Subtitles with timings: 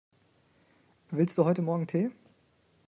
[1.11, 2.09] Willst du heute morgen Tee?